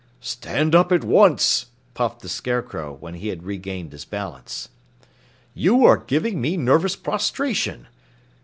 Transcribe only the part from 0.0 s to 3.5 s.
"Stand up at once," puffed the Scarecrow when he had